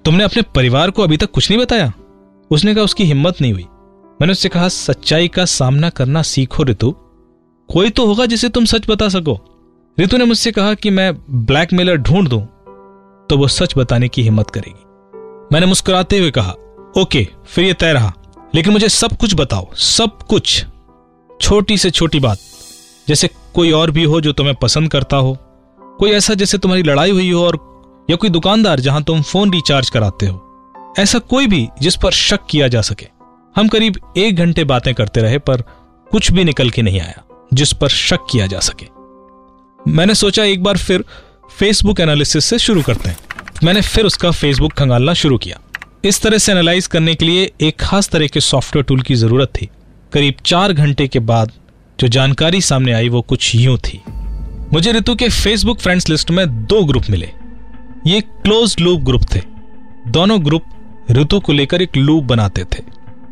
तुमने 0.04 0.24
अपने 0.24 0.42
परिवार 0.54 0.90
को 0.90 1.02
अभी 1.02 1.16
तक 1.16 1.30
कुछ 1.30 1.50
नहीं 1.50 1.60
बताया? 1.60 1.92
उसने 2.50 2.74
कहा, 2.74 2.84
उसकी 2.84 3.04
हिम्मत 3.04 3.40
नहीं 3.40 3.52
हुई। 3.52 3.66
मैंने 4.20 4.32
उससे 4.32 4.48
कहा, 4.48 4.68
सच्चाई 4.68 5.28
का 5.28 5.44
सामना 5.44 5.90
करना 5.90 6.22
सीखो 6.24 6.64
ऋतु 6.64 6.94
कोई 7.68 7.90
तो 7.90 8.06
होगा 8.06 8.26
जिसे 8.26 8.48
तुम 8.48 8.64
सच 8.64 8.88
बता 8.88 9.08
सको। 9.08 9.38
ऋतु 9.98 10.16
ने 10.16 10.24
मुझसे 10.24 10.52
कहा 10.52 10.74
कि 10.74 10.90
मैं 10.90 11.12
ब्लैकमेलर 11.44 11.96
ढूंढ 11.98 12.28
दूँ 12.28 12.40
तो 13.30 13.36
वो 13.36 13.48
सच 13.48 13.74
बताने 13.78 14.08
की 14.08 14.22
हिम्मत 14.22 14.50
करेगी। 14.50 14.84
मैंने 15.52 15.66
मुस्कुराते 15.66 16.18
हुए 16.18 16.30
कहा, 16.30 16.52
ओके, 16.96 17.26
फिर 17.46 17.64
ये 17.64 17.72
तय 17.74 17.92
रहा। 17.92 18.12
लेकिन 18.54 18.72
मुझे 18.72 18.88
सब 18.88 19.16
कुछ 19.16 19.34
बताओ, 19.34 19.68
सब 19.74 20.22
कुछ। 20.22 20.64
छोटी 21.40 21.78
से 21.78 21.90
छोटी 21.90 22.20
बात। 22.20 22.38
जैसे 23.08 23.30
कोई 23.54 23.70
और 23.70 23.90
भी 23.90 24.04
हो 24.04 24.20
जो 24.20 24.32
तुम्हें 24.32 24.54
पसंद 24.56 24.90
करता 24.90 25.16
हो, 25.16 25.38
कोई 25.98 26.10
ऐसा 26.10 26.34
जैसे 26.34 26.58
तुम्हारी 26.58 26.82
लड़ाई 26.82 27.10
हुई 27.10 27.30
हो 27.30 27.46
और, 27.46 27.58
या 28.10 28.16
कोई 28.16 28.30
दुकानदार 28.30 28.80
जहाँ 28.80 29.02
तुम 29.02 29.22
फ़ोन 29.22 29.52
रिचार्ज 29.52 29.90
कराते 29.90 30.26
हो। 30.26 30.94
ऐसा 30.98 31.18
कोई 31.18 31.46
भी 31.46 31.68
जिस 31.82 31.96
पर 31.96 32.10
शक 32.10 32.40
किया 32.50 32.68
जा 32.68 32.80
सके। 32.80 33.06
हम 33.56 33.68
करीब 33.68 33.98
एक 34.16 34.36
घंटे 34.36 34.64
बातें 34.64 34.94
करते 34.94 35.20
रहे, 35.20 35.38
पर 35.38 35.62
कुछ 36.10 36.30
भी 36.32 36.44
निकल 36.44 36.70
के 36.70 36.82
नहीं 36.82 37.00
आया, 37.00 37.22
जिस 37.54 37.72
पर 37.72 37.88
शक 37.88 38.26
किया 38.30 38.46
जा 38.46 38.60
सके। 38.60 38.86
मैंने 39.90 40.14
सोचा 40.14 40.44
एक 40.44 40.62
बार 40.62 40.76
फिर 40.76 41.04
फेसबुक 41.58 42.00
एनालिसिस 42.00 42.44
से 42.44 42.58
शुरू 42.58 42.82
करते 42.82 43.08
हैं। 43.08 43.18
मैंने 43.64 43.80
फिर 43.80 44.04
उसका 44.04 44.30
फेसबुक 44.30 44.72
खंगालना 44.72 45.14
शुरू 45.14 45.38
किया। 45.38 45.60
इस 46.04 46.22
तरह 46.22 46.38
से 46.38 46.52
एनालाइज 46.52 46.86
करने 46.86 47.14
के 47.14 47.24
लिए 47.24 47.52
एक 47.60 47.80
खास 47.80 48.08
तरह 48.08 48.26
के 48.26 48.40
सॉफ्टवेयर 48.40 48.84
टूल 48.84 49.02
की 49.02 49.14
ज़रूरत 49.14 49.48
थी। 49.48 49.68
करीब 50.12 50.34
चार 50.46 50.72
घंटे 50.72 51.06
के 51.08 51.18
बाद 51.20 51.52
जो 51.98 52.08
जानकारी 52.08 52.60
सामने 52.60 52.92
आई 52.92 53.08
वो 53.08 53.20
कुछ 53.22 53.54
यूँ 53.54 53.76
थी। 53.78 54.00
मुझे 54.72 54.92
ऋतु 54.92 55.14
के 55.14 55.28
फेसबुक 55.28 55.80
फ्रेंड्स 55.80 56.08
लिस्ट 56.08 56.30
में 56.30 56.46
दो 56.66 56.84
ग्रुप 56.84 57.04
मिले। 57.10 57.30
ये 58.06 58.20
क्लोज 58.20 58.76
लूप 58.80 59.00
ग्रुप 59.00 59.22
थे। 59.34 59.40
दोनों 60.06 60.44
ग्रुप 60.44 60.64
ऋतु 61.10 61.40
को 61.40 61.52
लेकर 61.52 61.82
एक 61.82 61.96
लूप 61.96 62.24
बनाते 62.24 62.64
थे। 62.64 62.82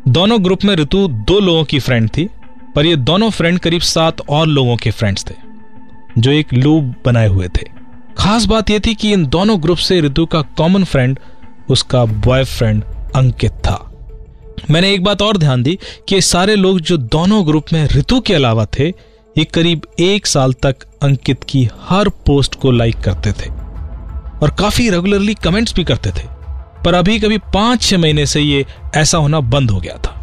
दोनों 0.07 0.43
ग्रुप 0.43 0.63
में 0.65 0.75
ऋतु 0.75 1.07
दो 1.07 1.39
लोगों 1.39 1.63
की 1.63 1.79
फ्रेंड 1.79 2.09
थी, 2.09 2.29
पर 2.75 2.85
ये 2.85 2.95
दोनों 2.95 3.29
फ्रेंड 3.29 3.59
करीब 3.59 3.81
सात 3.81 4.21
और 4.29 4.47
लोगों 4.47 4.75
के 4.77 4.91
फ्रेंड्स 4.91 5.25
थे, 5.29 5.35
जो 6.17 6.31
एक 6.31 6.53
लूप 6.53 6.93
बनाए 7.05 7.27
हुए 7.27 7.47
थे। 7.47 7.65
खास 8.17 8.45
बात 8.45 8.69
यह 8.69 8.79
थी 8.85 8.95
कि 8.95 9.11
इन 9.13 9.25
दोनों 9.25 9.61
ग्रुप 9.63 9.77
से 9.77 9.99
ऋतु 10.01 10.25
का 10.25 10.41
कॉमन 10.57 10.83
फ्रेंड 10.83 11.19
उसका 11.69 12.05
बॉयफ्रेंड 12.05 12.83
अंकित 13.15 13.51
था। 13.51 13.83
मैंने 14.57 14.91
एक 14.93 15.03
बात 15.03 15.21
और 15.21 15.37
ध्यान 15.37 15.63
दी 15.63 15.77
कि 16.09 16.21
सारे 16.21 16.55
लोग 16.55 16.79
जो 16.79 16.97
दोनों 16.97 17.45
ग्रुप 17.47 17.65
में 17.73 17.87
ऋतु 17.87 18.19
के 18.21 18.33
अलावा 18.33 18.65
थे, 18.79 18.87
ये 19.37 19.43
करीब 19.43 19.81
एक 19.99 20.27
साल 20.27 20.53
तक 20.53 20.75
अंकित 21.03 21.43
की 21.43 21.67
हर 21.89 22.09
पोस्ट 22.25 22.55
को 22.55 22.71
लाइक 22.71 22.97
करते 22.97 23.31
थे 23.31 23.49
और 24.39 24.55
काफ़ी 24.59 24.89
रेगुलरली 24.89 25.33
कमेंट्स 25.33 25.73
भी 25.73 25.83
करते 25.83 26.09
थे। 26.09 26.27
पर 26.85 26.93
अभी 26.93 27.19
कभी 27.19 27.37
पाँच 27.53 27.81
छह 27.81 27.97
महीने 27.97 28.25
से 28.25 28.41
ये 28.41 28.65
ऐसा 28.95 29.17
होना 29.17 29.39
बंद 29.39 29.71
हो 29.71 29.79
गया 29.79 29.97
था। 29.97 30.13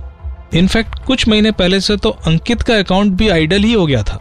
इनफैक्ट 0.54 0.98
कुछ 0.98 1.28
महीने 1.28 1.50
पहले 1.52 1.80
से 1.80 1.96
तो 1.96 2.10
अंकित 2.26 2.62
का 2.62 2.78
अकाउंट 2.78 3.12
भी 3.12 3.28
आइडल 3.28 3.62
ही 3.62 3.72
हो 3.72 3.86
गया 3.86 4.02
था। 4.02 4.20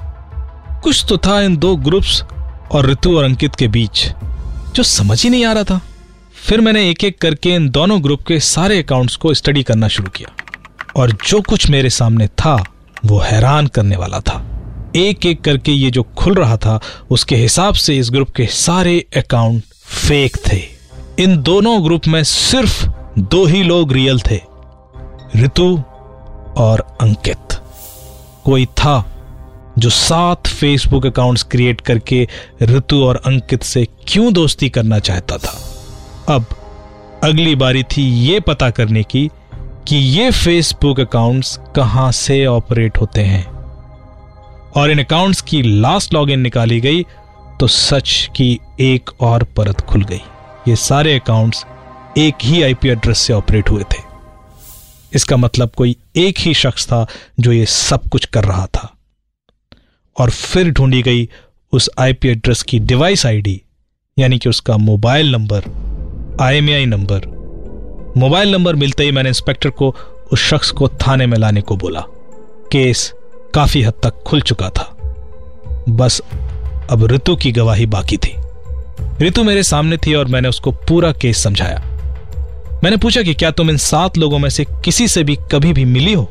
कुछ 0.83 1.05
तो 1.09 1.17
था 1.17 1.39
इन 1.41 1.57
दो 1.57 1.75
ग्रुप्स 1.75 2.23
और 2.71 2.85
ऋतु 2.85 3.17
और 3.17 3.23
अंकित 3.23 3.55
के 3.55 3.67
बीच, 3.67 4.07
जो 4.75 4.83
समझ 4.83 5.23
ही 5.23 5.29
नहीं 5.29 5.45
आ 5.45 5.53
रहा 5.53 5.63
था। 5.63 5.81
फिर 6.43 6.61
मैंने 6.61 6.89
एक 6.89 7.03
एक 7.03 7.17
करके 7.17 7.49
इन 7.49 7.69
दोनों 7.69 8.03
ग्रुप 8.03 8.21
के 8.21 8.39
सारे 8.39 8.83
अकाउंट्स 8.83 9.15
को 9.15 9.33
स्टडी 9.33 9.63
करना 9.63 9.87
शुरू 9.87 10.09
किया। 10.09 10.33
और 10.95 11.11
जो 11.11 11.41
कुछ 11.41 11.69
मेरे 11.69 11.89
सामने 11.89 12.27
था, 12.27 12.63
वो 13.05 13.19
हैरान 13.19 13.67
करने 13.67 13.95
वाला 13.95 14.19
था। 14.19 14.45
एक 14.95 15.25
एक 15.25 15.41
करके 15.41 15.71
ये 15.71 15.91
जो 15.91 16.03
खुल 16.03 16.33
रहा 16.33 16.57
था, 16.57 16.79
उसके 17.09 17.35
हिसाब 17.35 17.73
से 17.73 17.97
इस 17.97 18.09
ग्रुप 18.11 18.29
के 18.29 18.45
सारे 18.45 19.05
अकाउंट 19.17 19.63
फेक 19.85 20.37
थे। 20.37 20.61
इन 21.19 21.41
दोनों 21.41 21.85
ग्रुप 21.85 22.01
में 22.07 22.23
सिर्फ़ 22.23 22.87
दो 23.19 23.45
ही 23.45 23.63
लोग 23.63 23.93
रियल 23.93 24.19
थे 24.19 24.39
ऋतु 25.35 25.83
और 26.57 26.97
अंकित। 27.01 27.59
कोई 28.43 28.65
था 28.65 29.15
जो 29.77 29.89
सात 29.89 30.47
फेसबुक 30.47 31.05
अकाउंट्स 31.05 31.43
क्रिएट 31.43 31.81
करके 31.81 32.27
ऋतु 32.61 33.03
और 33.03 33.15
अंकित 33.25 33.63
से 33.63 33.87
क्यों 34.07 34.33
दोस्ती 34.33 34.69
करना 34.69 34.99
चाहता 34.99 35.37
था? 35.37 35.72
अब 36.29 36.45
अगली 37.23 37.55
बारी 37.55 37.83
थी 37.83 38.01
ये 38.25 38.39
पता 38.39 38.69
करने 38.69 39.03
की 39.03 39.29
कि 39.87 39.95
ये 39.95 40.29
फेसबुक 40.31 40.99
अकाउंट्स 40.99 41.59
कहाँ 41.75 42.11
से 42.11 42.45
ऑपरेट 42.45 42.97
होते 42.97 43.21
हैं। 43.21 43.45
और 44.71 44.91
इन 44.91 45.03
अकाउंट्स 45.03 45.41
की 45.41 45.61
लास्ट 45.61 46.13
लॉगिन 46.13 46.39
निकाली 46.39 46.79
गई 46.81 47.03
तो 47.59 47.67
सच 47.67 48.29
की 48.35 48.59
एक 48.79 49.09
और 49.21 49.43
परत 49.43 49.81
खुल 49.81 50.03
गई। 50.03 50.21
ये 50.67 50.75
सारे 50.75 51.19
अकाउंट्स 51.19 51.65
एक 52.17 52.35
ही 52.43 52.63
आईपी 52.63 52.89
एड्रेस 52.89 53.17
से 53.17 53.33
ऑपरेट 53.33 53.69
हुए 53.69 53.83
थे। 53.83 54.01
इसका 55.13 55.37
मतलब 55.37 55.71
कोई 55.77 55.95
एक 56.15 56.39
ही 56.39 56.53
शख्स 56.53 56.85
था 56.85 57.05
जो 57.39 57.51
ये 57.51 57.65
सब 57.65 58.09
कुछ 58.09 58.25
कर 58.25 58.43
रहा 58.43 58.65
था। 58.65 58.93
और 60.19 60.29
फिर 60.29 60.71
ढूंढी 60.71 61.01
गई 61.01 61.29
उस 61.71 61.89
आईपी 61.99 62.27
एड्रेस 62.27 62.63
की 62.63 62.79
डिवाइस 62.79 63.25
आईडी 63.25 63.61
यानी 64.17 64.37
कि 64.39 64.49
उसका 64.49 64.77
mobile 64.77 65.31
number 65.31 65.63
IMEI 66.41 66.85
number. 66.85 67.21
Mobile 68.17 68.51
number 68.51 68.75
मिलते 68.75 69.03
ही 69.03 69.11
मैंने 69.11 69.29
इंस्पेक्टर 69.29 69.69
को, 69.69 69.95
उस 70.31 70.39
शख्स 70.39 70.71
को 70.71 70.87
थाने 70.87 71.25
में 71.25 71.37
लाने 71.37 71.61
को 71.61 71.77
बोला। 71.77 71.99
केस 72.71 73.13
काफ़ी 73.53 73.83
हद 73.83 73.93
तक 74.03 74.13
खुल 74.25 74.41
चुका 74.41 74.69
था। 74.69 74.95
बस 75.89 76.21
अब 76.89 77.03
ऋतु 77.03 77.35
की 77.35 77.51
गवाही 77.51 77.85
बाकी 77.85 78.17
थी। 78.17 78.35
ऋतु 79.21 79.43
मेरे 79.43 79.63
सामने 79.63 79.97
थी 79.97 80.13
और 80.13 80.25
मैंने 80.25 80.47
उसको 80.47 80.71
पूरा 80.71 81.11
केस 81.11 81.37
समझाया। 81.37 81.83
मैंने 82.83 82.97
पूछा 82.97 83.21
कि 83.21 83.33
क्या 83.33 83.51
तुम 83.51 83.69
इन 83.69 83.77
सात 83.77 84.17
लोगों 84.17 84.39
में 84.39 84.49
से 84.49 84.65
किसी 84.65 85.07
से 85.07 85.23
भी 85.23 85.35
कभी 85.51 85.73
भी 85.73 85.85
मिली 85.85 86.13
हो? 86.13 86.29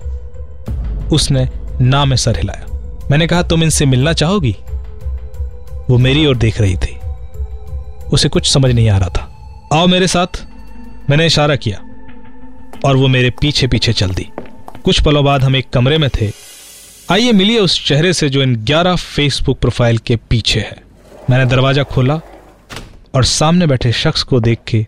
उसने 1.12 1.48
ना 1.80 2.04
में 2.04 2.16
सर 2.16 2.36
हिलाया। 2.36 2.66
मैंने 3.10 3.26
कहा, 3.26 3.42
तुम 3.42 3.62
इनसे 3.62 3.86
मिलना 3.86 4.12
चाहोगी? 4.12 4.56
वो 5.90 5.98
मेरी 5.98 6.26
ओर 6.26 6.36
देख 6.36 6.60
रही 6.60 6.76
थी। 6.76 6.98
उसे 8.12 8.28
कुछ 8.28 8.52
समझ 8.52 8.70
नहीं 8.70 8.88
आ 8.88 8.98
रहा 8.98 9.08
था। 9.08 9.28
आओ 9.72 9.86
मेरे 9.86 10.06
साथ। 10.06 10.40
मैंने 11.10 11.26
इशारा 11.26 11.56
किया 11.56 11.78
और 12.84 12.96
वो 12.96 13.08
मेरे 13.08 13.30
पीछे 13.30 13.66
पीछे 13.66 13.92
चल 13.92 14.10
दी। 14.10 14.26
कुछ 14.84 15.00
पलों 15.00 15.24
बाद 15.24 15.42
हम 15.42 15.56
एक 15.56 15.68
कमरे 15.70 15.98
में 15.98 16.08
थे। 16.10 16.30
आइए 17.10 17.32
मिलिए 17.32 17.58
उस 17.58 17.86
चेहरे 17.86 18.12
से 18.12 18.28
जो 18.28 18.42
इन 18.42 18.54
ग्यारह 18.56 18.96
फेसबुक 18.96 19.58
प्रोफ़ाइल 19.58 19.98
के 19.98 20.16
पीछे 20.30 20.60
है। 20.60 20.76
मैंने 21.30 21.44
दरवाज़ा 21.46 21.82
खोला 21.82 22.14
और 23.14 23.24
सामने 23.24 23.66
बैठे 23.66 23.92
शख्स 23.92 24.22
को 24.22 24.40
देख 24.40 24.58
के 24.68 24.86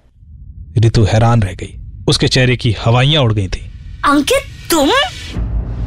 रितु 0.79 1.05
हैरान 1.05 1.43
रह 1.43 1.53
गई। 1.53 1.75
उसके 2.09 2.29
चेहरे 2.29 2.57
की 2.57 2.75
हवाइयाँ 2.85 3.23
उड़ 3.23 3.33
गई 3.33 3.49
थी। 3.49 3.71
अंकित 4.05 4.71
तुम? 4.71 4.91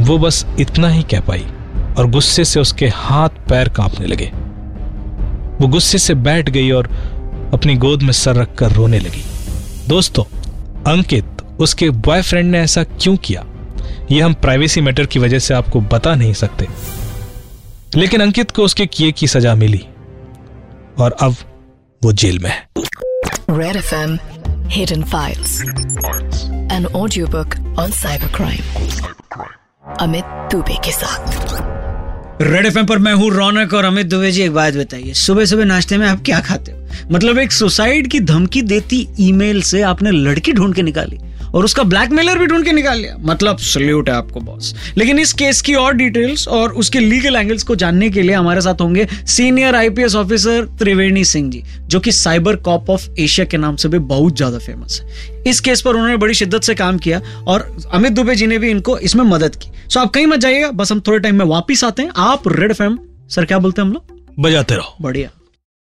वो 0.05 0.17
बस 0.17 0.45
इतना 0.59 0.89
ही 0.89 1.03
कह 1.03 1.19
पाई 1.19 1.45
और 1.97 2.09
गुस्से 2.09 2.45
से 2.45 2.59
उसके 2.59 2.87
हाथ 2.87 3.29
पैर 3.49 3.69
कांपने 3.69 4.07
लगे। 4.07 4.31
वो 5.61 5.67
गुस्से 5.67 5.97
से 5.97 6.13
बैठ 6.13 6.49
गई 6.49 6.71
और 6.71 6.89
अपनी 7.53 7.75
गोद 7.75 8.01
में 8.01 8.11
सर 8.11 8.35
रखकर 8.35 8.71
रोने 8.71 8.99
लगी। 8.99 9.25
दोस्तों, 9.87 10.23
अंकित, 10.87 11.25
उसके 11.59 11.89
बॉयफ्रेंड 11.89 12.51
ने 12.51 12.59
ऐसा 12.59 12.83
क्यों 12.83 13.17
किया? 13.17 13.45
यह 14.11 14.25
हम 14.25 14.33
प्राइवेसी 14.33 14.81
मैटर 14.81 15.05
की 15.05 15.19
वजह 15.19 15.39
से 15.39 15.53
आपको 15.53 15.81
बता 15.81 16.15
नहीं 16.15 16.33
सकते। 16.33 16.67
लेकिन 17.95 18.21
अंकित 18.21 18.51
को 18.51 18.63
उसके 18.63 18.85
किए 18.85 19.11
की 19.11 19.27
सजा 19.27 19.55
मिली 19.55 19.87
और 20.99 21.15
अब 21.21 21.35
वो 22.03 22.13
जेल 22.13 22.39
में 22.39 22.49
है. 22.49 22.69
अमित 29.99 30.25
दुबे 30.25 30.75
के 30.85 30.91
साथ। 30.91 31.76
रेड 32.41 32.65
एफएम 32.65 32.85
पर 32.85 32.97
मैं 32.97 33.13
हूँ 33.13 33.31
रौनक 33.31 33.73
और 33.73 33.85
अमित 33.85 34.05
दुबे 34.05 34.31
जी, 34.31 34.41
एक 34.41 34.51
बात 34.51 34.73
बताइए। 34.73 35.13
सुबह 35.13 35.45
सुबह 35.45 35.65
नाश्ते 35.65 35.97
में 35.97 36.07
आप 36.07 36.21
क्या 36.25 36.39
खाते 36.39 36.71
हो? 36.71 36.87
मतलब 37.11 37.37
एक 37.37 37.51
सुसाइड 37.51 38.07
की 38.07 38.19
धमकी 38.19 38.61
देती 38.61 39.07
ईमेल 39.19 39.61
से 39.61 39.81
आपने 39.81 40.11
लड़की 40.11 40.53
ढूंढ 40.53 40.75
के 40.75 40.81
निकाली। 40.81 41.17
और 41.57 41.65
उसका 41.65 41.83
ब्लैकमेलर 41.85 42.37
भी 42.39 42.45
ढूंढ 42.45 42.65
के 42.65 42.71
निकाल 42.71 42.97
लिया। 42.97 43.15
मतलब 43.21 43.57
सल्यूट 43.59 44.09
है 44.09 44.15
आपको 44.15 44.39
बॉस 44.41 44.73
लेकिन 44.97 45.19
इस 45.19 45.33
केस 45.33 45.61
की 45.61 45.73
और 45.75 45.93
डिटेल्स 45.95 46.47
और 46.49 46.73
उसके 46.75 46.99
लीगल 46.99 47.35
एंगल्स 47.35 47.63
को 47.63 47.75
जानने 47.75 48.09
के 48.09 48.21
लिए 48.21 48.35
हमारे 48.35 48.61
साथ 48.61 48.81
होंगे 48.81 49.07
senior 49.27 49.75
IPS 49.75 50.15
officer 50.15 50.65
Triveni 50.79 51.23
Singh 51.25 51.49
ji 51.51 51.63
जो 51.81 51.99
कि 51.99 52.11
साइबर 52.13 52.55
कॉप 52.61 52.89
ऑफ़ 52.89 53.07
एशिया 53.19 53.45
के 53.45 53.57
नाम 53.57 53.75
से 53.75 53.89
भी 53.89 53.99
बहुत 54.07 54.35
ज़्यादा 54.37 54.57
फ़ेमस 54.59 55.01
है। 55.01 55.43
इस 55.43 55.59
केस 55.59 55.81
पर 55.81 55.91
उन्होंने 55.91 56.17
बड़ी 56.17 56.33
शिद्दत 56.33 56.63
से 56.63 56.75
काम 56.75 56.97
किया 56.97 57.21
और 57.47 57.71
अमित 57.93 58.11
दुबे 58.11 58.35
जी 58.35 58.47
ने 58.47 58.57
भी 58.57 58.69
इनको 58.69 58.97
इसमें 58.99 59.23
मदद 59.25 59.55
की। 59.55 59.71
सो 59.89 59.99
आप 59.99 60.11
कहीं 60.11 60.27
मत 60.27 60.39
जाइएगा 60.39 60.71
बस 60.71 60.91
हम 60.91 60.99
थोड़े 61.07 61.19
टाइम 61.19 61.35
में 61.35 61.45
वापिस 61.45 61.83
आते 61.83 62.03
हैं। 62.03 62.11
आप 62.17 62.47
रेड 62.49 62.71
एफ़ 62.71 62.83
सर 63.29 63.45
क्या 63.45 63.59
बोलते 63.59 63.81
हैं 63.81 63.87
हम 63.87 63.93
लोग? 63.93 64.15
बजाते 64.39 64.75
रहो। 64.75 64.95
बढ़िया। 65.01 65.29